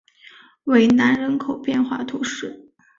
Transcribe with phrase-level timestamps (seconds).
[0.63, 2.71] 韦南人口变化图示